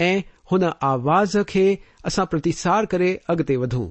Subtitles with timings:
[0.00, 0.22] ऐं
[0.52, 3.90] हुन आवाज़ खे असां प्रतिसार करे अॻिते वधूं।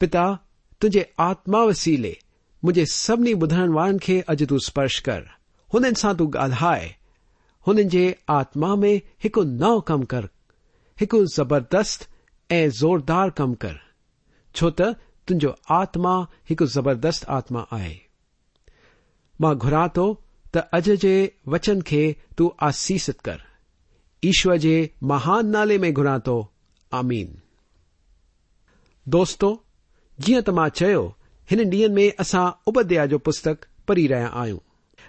[0.00, 0.34] पिता,
[0.80, 2.16] तुंहिंजे आत्मा वसीले,
[2.64, 5.22] मुंहिंजे सभिनी ॿुधण वारनि खे अॼु तूं स्पर्श कर।
[5.74, 6.96] हुननि सां तूं ॻाल्हाए।
[7.66, 10.28] हुननि जे आत्मा में हिकु नओं कमु कर।
[11.00, 12.08] हिकु ज़बरदस्त
[12.50, 13.80] ऐं ज़ोरदार कमु कर।
[14.54, 14.82] छो त
[15.26, 18.00] तुंहिंजो आत्मा हिकु ज़बरदस्त आत्मा आहे।
[19.40, 23.40] माँ घुरां थो त अॼु जे वचन खे तू आसीसित कर।
[24.24, 26.36] ईश्वर जे महान नाले में घुरां थो
[26.92, 27.34] आमीन।
[29.06, 29.48] दोस्तो
[30.18, 31.02] जीअं त माँ चयो
[31.90, 34.58] में असां उबदया जो पुस्तक पढ़ी रहिया आहियूं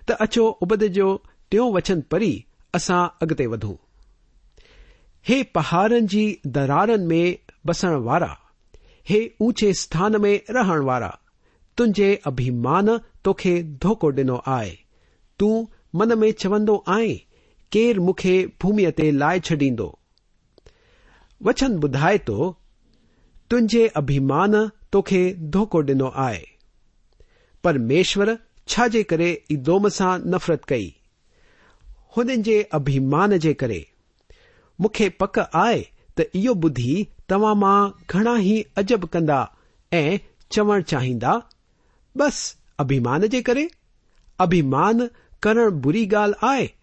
[0.07, 1.07] त अचो उबद जो
[1.51, 2.33] टियों वचन पढ़ी
[2.74, 3.75] असां अॻिते वधूं।
[5.25, 8.38] हे पहाड़नि जी दरारनि में बसण वारा,
[9.09, 11.18] हे ऊचे स्थान में रहण वारा
[11.77, 14.71] तुंहिंजे अभिमान तोखे धोखो ॾिनो आहे
[15.39, 17.19] तूं मन में चवंदो आहीं
[17.73, 19.87] केर मूंखे भूमीअ ते लाइ छॾींदो।
[21.41, 22.51] वचन ॿुधाए थो
[23.49, 24.57] तुंहिंजे अभिमान
[24.91, 25.21] तोखे
[25.55, 26.43] धोखो ॾिनो आहे।
[27.63, 28.37] परमेश्वर
[28.67, 30.85] छा जे करे इदोम सां नफ़रत कई?
[32.17, 33.81] हुननि जे अभिमान जे करे।
[34.79, 35.81] मूंखे पक आहे
[36.17, 39.39] त इहो ॿुधी तव्हां माँ घणा ई अजब कंदा
[39.91, 40.17] ऐं
[40.51, 41.33] चवण चाहींदा,
[42.17, 42.37] बस
[42.79, 43.69] अभिमान जे करे?
[44.39, 45.09] अभिमान
[45.43, 46.82] करण बुरी ॻाल्हि आहे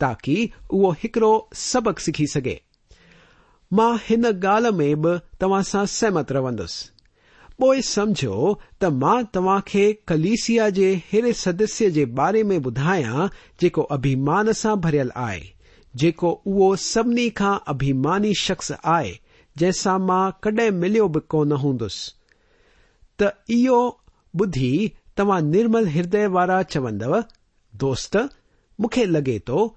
[0.00, 2.60] ताकी उहो हिकड़ो सबक़ सिखी सघे।
[3.72, 6.90] माँ हिन ॻाल्हि में बि तव्हां सां सहमत रहंदुसि।
[7.58, 13.28] पोइ समझो त माँ तव्हां खे कलीसिया जे अहिड़े सदस्य जे बारे में ॿुधायां,
[13.60, 15.42] जेको अभिमान सां भरियल आहे,
[15.96, 19.18] जेको उहो सभिनी खां अभिमानी शख़्स आहे,
[19.56, 22.12] जंहिंसां माँ कॾहिं मिलियो बि कोन हूंदुसि।
[23.18, 23.80] त इहो
[24.40, 27.24] ॿुधी तव्हां निर्मल हृदय वारा चवंदव,
[27.74, 28.16] दोस्त,
[28.80, 29.76] मूंखे लॻे थो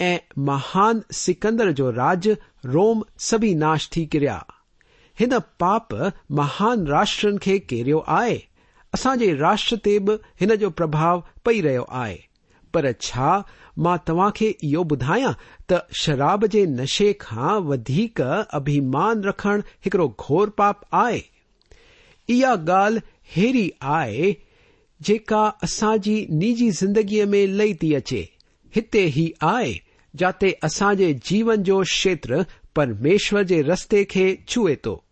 [0.00, 2.28] ऐं महान सिकंदर जो राज
[2.64, 4.44] रोम सभी नाश थी किरिया।
[5.20, 8.36] हिन पाप महान राष्ट्रनि खे केरियो आहे।
[8.94, 12.18] असांजे राष्ट्र ते बि हिन जो प्रभाव पई रहियो आहे।
[12.74, 13.44] पर छा
[13.78, 15.32] माँ तव्हां खे इहो ॿुधायां
[15.70, 21.22] त शराब जे नशे खां वधीक अभिमान रखणु हिकड़ो घोर पाप आहे?
[22.28, 24.36] इहा ॻाल्हि अहिड़ी आहे
[25.00, 28.28] जेका असांजी निजी ज़िंदगीअ में लही थी अचे।
[28.74, 29.87] हिते ई आहे।
[30.18, 32.44] जाते असांजे जीवन जो क्षेत्र
[32.76, 35.04] परमेश्वर जे रस्ते खे छुए थो।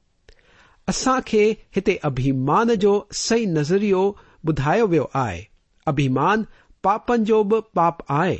[0.89, 1.45] असां खे
[1.77, 4.03] हिते अभिमान जो सही नज़रियो
[4.49, 5.47] ॿुधायो वियो आहे।
[5.87, 6.47] अभिमान
[6.85, 8.39] पापनि जो बि पाप आहे।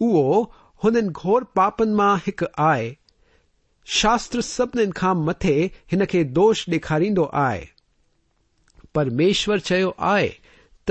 [0.00, 2.96] उहो हुननि घोर पापनि माँ हिकु आहे।
[3.86, 7.68] शास्त्र सभिनीनि खां मथे हिन खे दोष ॾेखारींदो आहे।
[8.94, 10.28] परमेश्वर चयो आहे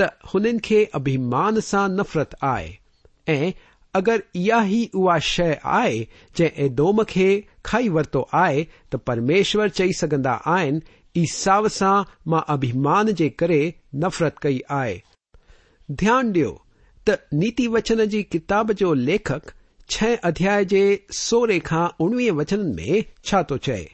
[0.34, 2.78] हुननि खे अभिमान सां नफ़रत आहे।
[3.28, 3.52] ऐं
[3.94, 5.98] अगरि इहा ई उहा शइ आहे
[6.36, 7.28] जंहिं एदोम खे
[7.64, 10.80] खाई वरितो आहे त परमेश्वर चई सघंदा आहिनि
[11.22, 11.96] ईसाव सां
[12.32, 13.60] माँ अभिमान जे करे
[14.04, 14.94] नफ़रत कई आहे
[16.04, 16.52] ध्यानु ॾियो
[17.06, 19.52] त नीति वचन जी किताब जो लेखक
[19.90, 20.82] छह अध्याय जे
[21.20, 23.86] सोरे खां उणिवीह वचननि में छा थो चए,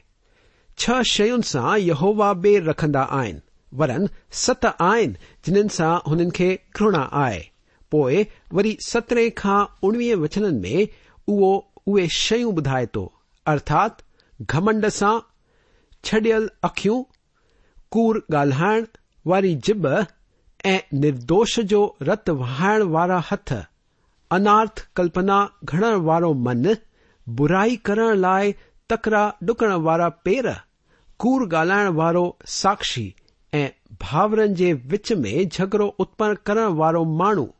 [0.79, 3.41] छह शयुनि सां यहोवा बेर रखंदा आहिनि
[3.71, 4.09] वरन
[4.47, 5.15] सत आहिनि
[5.45, 7.47] जिन्हनि सां हुननि खे घृणा आहे
[7.91, 10.87] पोइ वरी सत्रहं खां उणिवीह वचननि में
[11.27, 13.13] उहो, उहे शयूं ॿुधाए थो।
[13.45, 14.03] अर्थात,
[14.41, 15.19] घमंड सां
[16.03, 17.03] छडि॒यल अखियूं,
[17.91, 18.85] कूर ॻाल्हाइण
[19.27, 20.05] वारी जिब
[20.65, 23.63] ऐं निर्दोष जो रत वहाइण वारा हथ,
[24.31, 26.75] अनार्थ कल्पना घणण वारो मन,
[27.29, 28.55] बुराई करण लाइ
[28.89, 30.55] तकरा डुकण वारा पेर,
[31.19, 33.15] कूर ॻाल्हाइण वारो साक्षी
[33.53, 33.69] ऐं
[34.01, 37.55] भावरनि जे विच में झगड़ो उत्पन्न करण वारो माण्हू।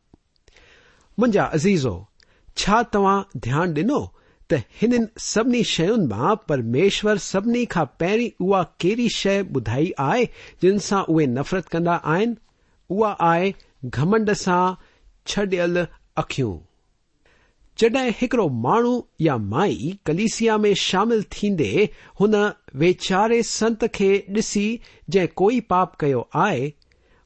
[1.20, 1.94] मुंहिंजा अज़ीज़ो,
[2.56, 4.00] छा तव्हां ध्यानु ॾिनो
[4.50, 10.24] त हिननि सभिनी शयुनि माँ परमेश्वर सभिनी खां पहिरीं उहा कहिड़ी शइ ॿुधाई आहे
[10.62, 12.34] जिन सां उहे नफ़रत कंदा आहिनि?
[12.90, 14.62] उहा आहे घमंड सां
[15.26, 15.86] छडि॒यल
[16.16, 16.58] अखियूं।
[17.78, 21.88] जॾहिं हिकड़ो माण्हू या माई कलीसिया में शामिल थींदे,
[22.20, 26.72] हुन वेचारे संत खे ॾिसी, जंहिं कोई पाप कयो आहे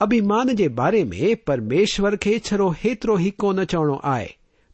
[0.00, 4.28] अभिमान जे बारे में परमेश्वर खे छड़ो हेतिरो ई कोन चवणो आहे।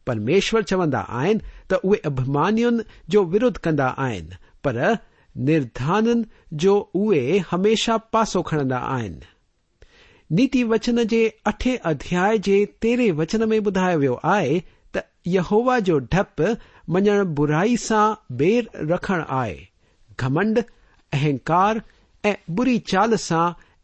[0.07, 1.39] परमेश्वर चवंदा आहिनि
[1.69, 4.97] त उहे अभिमानियुनि जो विरोध कंदा आहिनि, पर
[5.35, 6.25] निर्धाननि
[6.63, 9.25] जो उहे हमेशा पासो खणंदा आहिनि।
[10.29, 14.61] नीति वचन जे अठे अध्याय जे तेरहें वचन में ॿुधायो वियो आहे
[14.95, 16.55] त यहोवा जो डपु
[16.89, 18.05] मञण बुराई सां
[18.37, 19.67] बेर रखण आहे।
[20.19, 20.63] घमंड,
[21.13, 21.81] अहंकार
[22.23, 23.51] ऐं बुरी चाल सां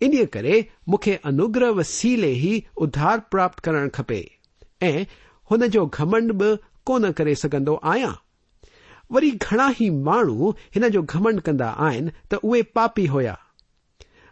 [0.00, 4.20] इन करे मूंखे अनुग्रह वसीले ई उधार प्राप्त करणु खपे।
[4.82, 5.04] ऐं
[5.50, 8.14] हुन जो घमंड बि कोन करे सघंदो आहियाँ।
[9.12, 13.36] वरी घणा ई माण्हू हिन जो घमंड कंदा आहिनि त उहे पापी हुया।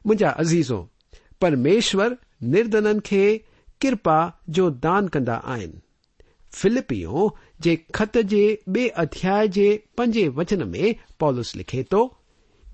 [0.06, 0.78] मुंहिंजा अज़ीज़ो,
[1.40, 3.24] परमेश्वर निर्धननि खे
[3.80, 4.18] किरपा
[4.56, 5.80] जो दान कंदा आहिनि।
[6.52, 9.68] फिलिपियो जे ख़त जे ॿिए अध्याय जे
[9.98, 12.02] पंजे वचन में पॉलिस लिखे थो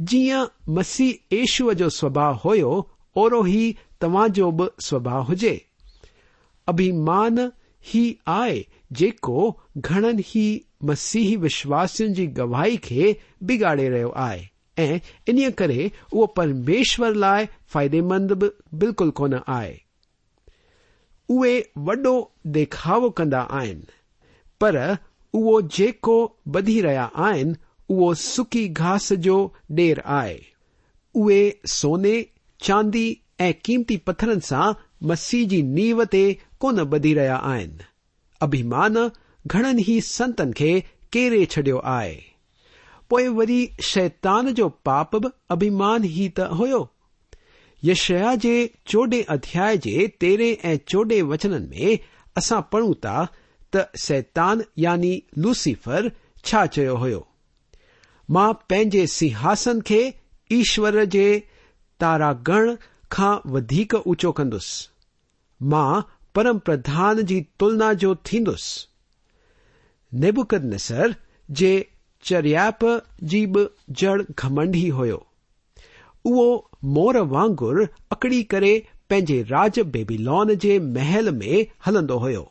[0.00, 5.66] जीअं मसीह ईशूअ जो स्वभाव हुयो, ओरो ई तव्हांजो बि स्वभाव हुजे।
[6.68, 7.52] अभिमान
[7.86, 15.50] ही आहे जेको घणनि ई मसीही विश्वासियुनि जी गवाही खे बिगाड़े रहियो आहे। ऐं इन्हीअ
[15.50, 19.80] करे उहो परमेश्वर लाइ फ़ाइदेमंद बि बिल्कुलु कोन आहे।
[21.28, 23.86] उहे वॾो देखावो कंदा आहिनि,
[24.60, 24.96] पर
[25.34, 26.16] उहो जेको
[26.56, 27.54] ॿधी रहिया आहिनि
[27.90, 30.38] उहो सुकी घास जो ॾेर आहे।
[31.14, 32.26] उहे सोने,
[32.60, 34.72] चांदी ऐं क़ीमती पथरनि सां
[35.08, 37.84] मसीह जी नीव ते कोन ॿधी रहिया आहिनि।
[38.42, 39.10] अभिमान
[39.46, 40.80] घणनि ई संतनि खे
[41.12, 42.16] केरे छडि॒यो आहे।
[43.10, 46.88] पोइ वरी शैतान जो पाप बि अभिमान ई त हुयो।
[47.84, 48.54] यशया जे
[48.86, 51.98] चोॾहें अध्याय जे तेरहें ऐं चोॾहें वचननि में
[52.36, 53.28] असां पढ़ूं था
[53.76, 56.10] त शैतान यानी लूसीफर
[56.44, 57.26] छा चयो हुयो?
[58.30, 60.00] माँ पंहिंजे सिंहासन खे
[60.52, 61.26] ईश्वर जे
[62.00, 62.74] तारागण
[63.12, 64.88] खां वधीक ऊचो कंदुसि।
[65.60, 68.86] माँ परम प्रधान जी तुलना जो थींदुसि।
[70.12, 71.14] नेबुकद नसर
[71.50, 71.72] जे
[72.22, 72.84] चरियाप
[73.22, 75.26] जी बि जड़ घमंडी हुयो।
[76.24, 78.72] उहो मोर वांगुरु अकड़ी करे
[79.10, 82.50] पंहिंजे राज बेबीलोन जे महल में हलंदो हुयो।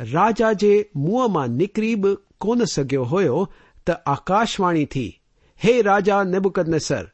[0.00, 3.52] राजा जे मुंहं माँ निकिरी बि कोन सघियो हुयो,
[3.86, 5.20] त आकाशवाणी थी,
[5.62, 7.10] हे राजा नेबुकदनसर,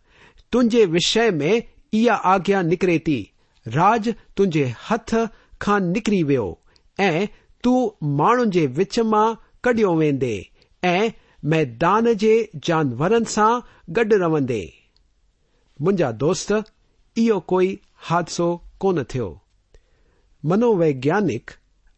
[0.52, 1.62] तुंहिंजे विषय में
[1.92, 3.32] इहा आज्ञा निकिरे थी।
[3.68, 5.28] राज तुंहिंजे हथ
[5.62, 6.58] खां निकिरी वियो,
[7.00, 7.26] ऐं
[7.62, 10.48] तूं माण्हुनि जे विच माँ कढियो वेंदे,
[10.84, 11.10] ऐं
[11.44, 14.72] मैदान जे जानवरनि सां गॾु रहंदे।
[15.80, 16.64] मुंहिंजा दोस्त,
[17.16, 19.42] इहो कोई हादसो कोन थियो।
[20.44, 21.50] मनोवैज्ञानिक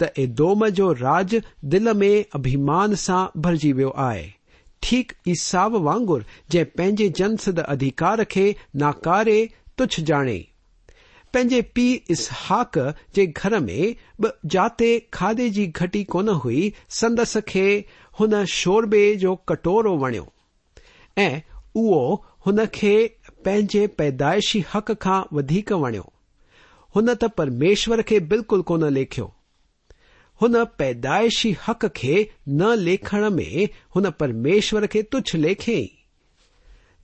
[0.00, 1.34] त एदोम जो राज
[1.74, 4.26] दिल में अभिमान सां भरिजी वियो आहे।
[4.82, 8.44] ठीक ईसाव वांगुरु जंहिं पंहिंजे जनसद अधिकार खे
[8.76, 9.38] नाकारे
[9.78, 10.38] तुच्छ ॼाणे
[11.34, 12.78] पंहिंजे पीउ इसहाक
[13.14, 17.84] जे घर में बि जाते खाधे जी घटी कोन हुई, संदस खे
[18.20, 20.26] हुन शोरबे जो कटोरो वणियो।
[21.18, 21.42] ऐं
[21.76, 22.94] उहो हुन खे
[23.44, 26.12] पंहिंजे पैदाइशी हक़ खां वधीक वणियो।
[26.94, 29.32] हुन त परमेश्वर खे बिल्कुलु कोन लेखियो।
[30.40, 35.96] हुन पैदाइशी हक़ खे न लेखण में हुन परमेश्वर खे तुच्छ लेखियईं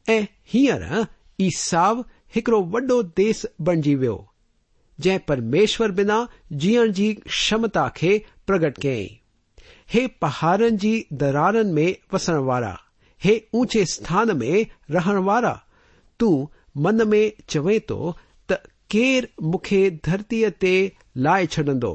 [0.08, 1.06] ऐं हींअर
[1.40, 4.16] ईसाव हिकड़ो वॾो देस बणिजी वियो,
[4.98, 9.18] जंहिं परमेश्वर बिना जीअण जी क्षमता खे प्रगट कयईं।
[9.92, 12.76] हे पहाड़नि जी दरारनि में वसण वारा,
[13.20, 15.52] हे ऊचे स्थान में रहण वारा,
[16.20, 16.46] तूं
[16.82, 18.16] मन में चवे थो
[18.48, 18.58] त
[18.90, 20.74] केर मूंखे धरतीअ ते
[21.16, 21.94] लाए छॾंदो।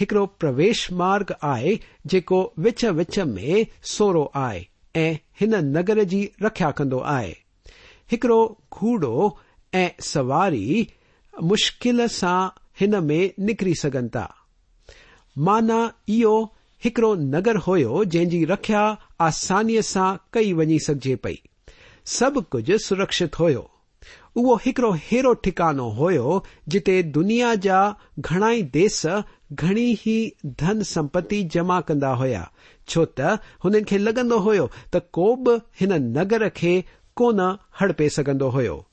[0.00, 6.70] हिकिड़ो प्रवेश मार्ग आहे, जेको विच विच में सोरो आहे ऐं हिन नगर जी रखिया
[6.70, 7.36] कंदो आहे।
[8.10, 9.38] हिकिड़ो घूड़ो
[9.74, 10.88] ऐं सवारी
[11.42, 12.48] मुश्किल सां
[12.80, 14.34] हिन में निकिरी सघनि था।
[15.38, 21.42] माना इहो हिकिड़ो नगर हुयो, जंहिंजी रखिया आसानीअ सां कई वञी सघिजे पई।
[22.04, 23.70] सभु कुझु सुरक्षित हुयो।
[24.36, 29.06] उहो हिकिड़ो अहिड़ो ठिकानो हुयो, जिते दुनिया जा घणाई देश
[29.52, 32.50] घणी ई धन संपत्ति जमा कंदा हुया।
[32.88, 33.20] छो त
[33.64, 36.84] हुननि खे लॻंदो हुयो त को बि हिन नगर खे
[37.16, 38.86] कोन हड़पे सघंदो हुयो।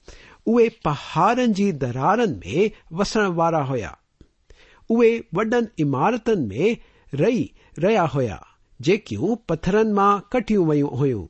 [0.47, 3.97] उहे पहाड़नि जी दरारनि में वसण वारा हुया।
[4.89, 6.77] उहे वॾनि इमारतनि में
[7.13, 8.45] रही रहिया हुया,
[8.81, 11.25] जेकियूं पथरनि माँ कटियूं वयूं हुयूं।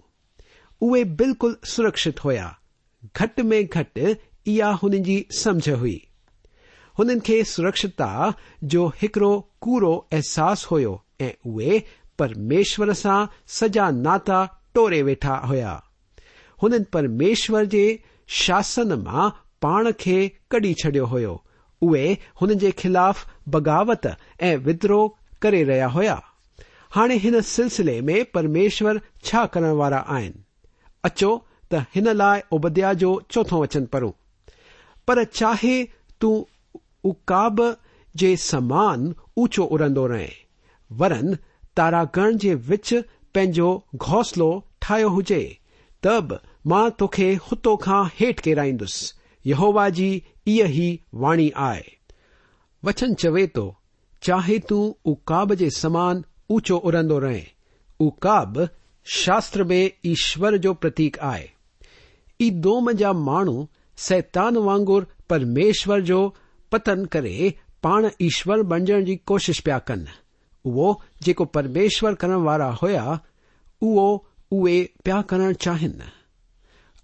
[0.81, 2.57] उहे बिल्कुल सुरक्षित हुया।
[3.17, 4.15] घटि में घटि
[4.47, 6.01] इहा हुननि जी समझ हुई
[6.95, 8.09] हुननि खे सुरक्षिता
[8.73, 11.81] जो हिकिड़ो कूड़ो अहसास हुयो ऐं उहे
[12.19, 13.25] परमेश्वर सां
[13.59, 14.43] सॼा नाता
[14.75, 15.81] टोरे वेठा हुया
[16.61, 17.85] हुननि परमेश्वर जे
[18.41, 19.29] शासन माँ
[19.61, 20.17] पाण खे
[20.51, 21.41] कढी छडि॒यो हुयो
[21.81, 22.05] उहे
[22.41, 24.05] हुन जे ख़िलाफ़ बग़ावत
[24.47, 25.09] ऐं विद्रोह
[25.41, 26.21] करे रहिया हुया
[26.95, 30.43] हाणे हिन सिलसिले में परमेश्वर छा करण वारा आहिनि
[31.03, 31.31] अचो
[31.71, 34.11] त हिन लाइ उबद्या जो चोथों वचन पढ़ूं।
[35.07, 35.83] पर चाहे
[36.21, 36.43] तूं
[37.03, 37.77] उकाब
[38.15, 40.29] जे समान ऊचो उड़ंदो रहे,
[40.91, 41.37] वरन
[41.75, 42.93] तारागण जे विच
[43.35, 45.57] पंहिंजो घोंसलो ठाहियो हुजे,
[46.03, 49.13] त बि माँ तोखे हुतो खां हेठि केराईंदुसि।
[49.45, 51.97] यहोवा जी इहा ई वाणी आहे।
[52.83, 53.75] वचन चवे थो
[54.23, 57.43] चाहे तूं उकाब जे समान ऊचो उड़ंदो रहे,
[57.99, 58.69] उकाब
[59.05, 61.54] शास्त्र में ईश्वर जो प्रतीक आहे।
[62.41, 63.67] ई दोम जा माण्हू
[63.97, 66.35] सैतान वांगुरु परमेश्वर जो
[66.71, 70.05] पतन करे, पाण ईश्वर बणजण जी कोशिश पिया कनि।
[70.65, 73.19] उहो जेको परमेश्वर करण वारा हुया,
[73.81, 76.03] उहो उहे पिया करणु चाहिनि।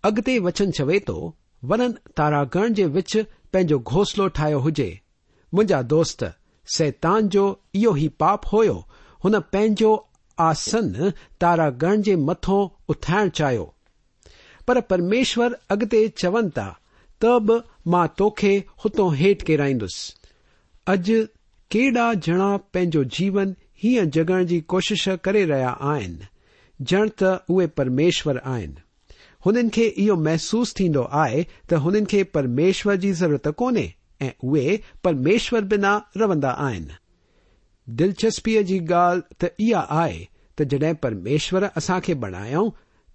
[0.03, 3.17] अॻिते वचन चवे थो वरन तारागण जे विच
[3.53, 4.99] पंहिंजो घोंसलो ठाहियो हुजे।
[5.53, 6.33] मुंहिंजा दोस्त,
[6.65, 8.85] सैतान जो इहो ई पाप हुयो,
[9.23, 13.75] हुन पंहिंजो आसन तारागण जे मथो उथाइण चाहियो
[14.67, 16.67] पर परमेश्वर अॻिते चवनि था
[17.21, 17.59] त बि
[17.91, 20.13] माँ तोखे हुतो हेठि केराईंदुसि।
[20.87, 21.25] अॼु
[21.71, 26.25] केॾा ॼणा पंहिंजो जीवन हीअं जगण जी कोशिश करे रहिया आहिनि,
[26.79, 28.81] ॼण त उहे परमेश्वर आहिनि।
[29.45, 34.79] हुननि खे इहो महसूस थींदो आहे त हुननि खे परमेश्वर जी ज़रूरत कोन्हे, ऐं उहे
[35.03, 36.95] परमेश्वर बिना रहंदा आहिनि।
[37.87, 42.69] दिलचस्पीअ जी ॻाल्हि त इहा आहे त जॾहिं परमेश्वर असां खे बणायऊं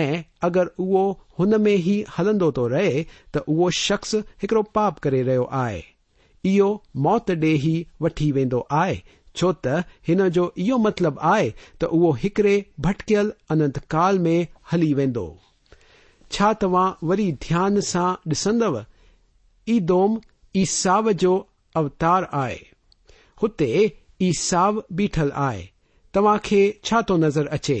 [0.00, 1.04] ऐं अगरि उहो
[1.38, 5.82] हुन में ई हलंदो थो रहे, त उहो शख़्स हिकड़ो पाप करे रहियो आहे।
[6.44, 9.00] इहो मौत ॾे ई वठी वेंदो आहे,
[9.36, 14.92] छो त हिन जो इहो मतिलबु आहे त उहो हिकड़े भटकियल अनंत काल में हली
[14.94, 15.26] वेंदो।
[16.32, 18.84] छा तव्हां वरी ध्यान सां ॾिसंदव?
[19.68, 20.20] ईदोम
[20.56, 21.32] ईसाव जो
[21.74, 22.58] अवतार आहे।
[23.42, 23.70] हुते
[24.22, 25.68] ईसाव बीठल आहे।
[26.14, 27.80] तव्हां खे छा थो नज़र अचे?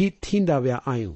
[0.00, 1.14] ई थींदा विया आहियूं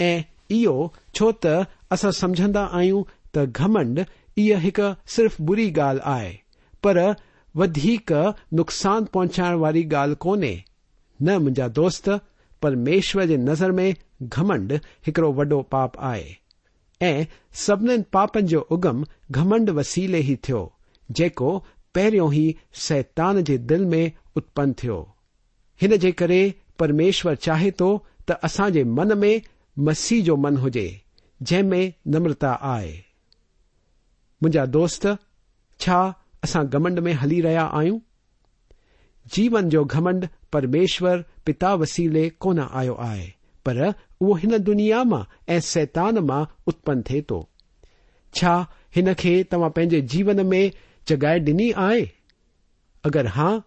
[0.00, 3.02] ऐं इहो, छो त असां समझंदा आहियूं
[3.34, 4.04] त घमंड
[4.38, 6.32] इहा हिकु सिर्फ़ बुरी ॻाल्हि आहे,
[6.82, 6.98] पर
[7.54, 8.12] वधीक
[8.54, 10.54] नुक़सान पहुचाइण वारी ॻाल्हि कोन्हे।
[11.20, 12.08] न मुंहिंजा दोस्त,
[12.62, 14.72] परमेश्वर जे नज़र में घमंड
[15.06, 16.36] हिकिड़ो वॾो पाप आहे।
[17.00, 20.62] ऐं सभिनीनि पापनि जो उगम घमंड वसीले ई थियो,
[21.10, 21.58] जेको
[21.94, 22.54] पहिरियों ई
[22.86, 24.98] सैतान जे दिल में उत्पन्न थियो।
[25.80, 26.42] हिन जे करे
[26.78, 27.70] परमेश्वर चाहे
[28.28, 29.42] त असां जे मन में
[29.78, 31.00] मसीह जो मन हुजे,
[31.42, 32.92] जंहिं में नम्रता आहे।
[34.42, 35.16] मुंहिंजा दोस्त,
[35.80, 36.14] छा
[36.44, 38.00] असां घमंड में हली रहिया आहियूं?
[39.26, 43.32] जीवन जो घमंड परमेश्वर पिता वसीले कोन आयो आहे,
[43.64, 47.48] पर उहो हिन दुनिया माँ ऐं सैतान माँ उत्पन्न थिए थो।
[48.34, 50.72] छा हिन खे तव्हां पंहिंजे जीवन में
[51.08, 52.10] जॻहि ॾिनी आहे?
[53.04, 53.62] अगरि हा,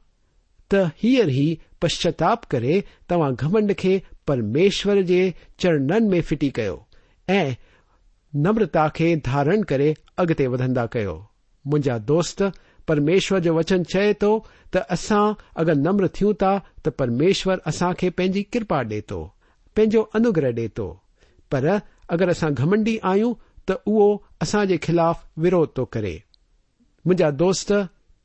[0.72, 6.88] त हींअर ई पश्चाताप करे, तव्हां घमंड खे परमेश्वर जे चरणनि में फिटी कयो
[7.30, 7.54] ऐं
[8.34, 11.16] नम्रता खे धारण करे अॻिते वधंदा कयो।
[11.68, 12.44] मुंहिंजा दोस्त,
[12.88, 14.32] परमेश्वर जो वचन चए थो
[14.74, 16.52] त असां अगरि नम्र थियूं था
[16.84, 19.20] त परमेश्वर असां खे पंहिंजी कृपा ॾे थो,
[19.76, 20.88] पंहिंजो अनुग्रह ॾे थो।
[21.52, 21.68] पर
[22.10, 23.34] अगरि असां घमंडी आहियूं,
[23.68, 24.08] त उहो
[24.42, 26.16] असां जे ख़िलाफ़ विरोध थो करे।
[27.08, 27.72] मुंहिंजा दोस्त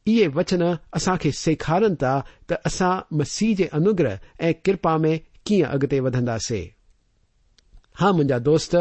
[0.06, 0.62] इहे वचन
[0.96, 2.12] असां खे सेखारनि था
[2.48, 6.64] त असां मसीह जे अनुग्रह ऐं कृपा में कीअं अॻिते वधंदासीं।
[7.98, 8.74] हा, मुंहिंजा दोस्त,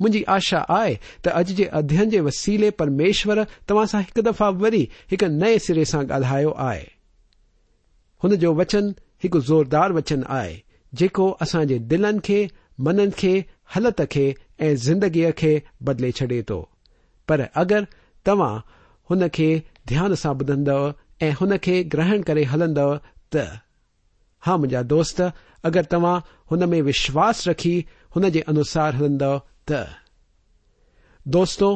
[0.00, 4.82] मुंहिंजी आशा आहे त अॼु जे अध्ययन जे वसीले परमेश्वर तव्हां सां हिकु दफ़ा वरी
[5.10, 6.86] हिकु नए सिरे सां ॻाल्हायो आहे।
[8.22, 10.62] हुन जो वचन हिकु ज़ोरदार वचन आहे,
[10.94, 12.38] जेको असां जे दिलनि खे,
[12.80, 14.26] मननि खे, हलत खे
[14.60, 16.60] ऐं ज़िंदगीअ खे बदिले छॾे थो।
[17.28, 17.86] पर अगरि
[18.26, 18.54] तव्हां
[19.10, 19.50] हुन खे
[19.90, 23.00] ध्यान सां ॿुधंदव ऐं हुन खे ग्रहण करे हलंदव
[23.34, 23.36] त,
[24.42, 25.20] हा मुंहिंजा दोस्त,
[25.64, 29.86] अगरि तव्हां हुन में विश्वास रखी हुन जे अनुसार हलंदव त।
[31.28, 31.68] दोस्तो,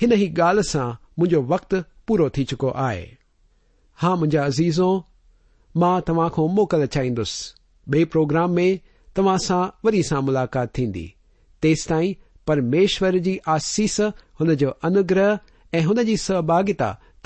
[0.00, 0.88] हिन ई ॻाल्हि सां
[1.18, 3.18] मुंहिंजो वक़्तु पूरो थी चुको आहे।
[3.98, 5.04] हा मुंहिंजा अज़ीज़ो,
[5.76, 7.54] माँ तव्हां खां मोकल चाहींदुसि।
[7.92, 8.80] ॿिए प्रोग्राम में
[9.16, 11.14] तव्हां सां वरी सां मुलाक़ात थींदी।
[11.62, 12.14] तेसिताईं
[12.46, 14.00] परमेश्वर जी आसीस,
[14.40, 15.38] हुन जो अनुग्रह
[15.74, 16.88] ऐं हुन जी सहभागिता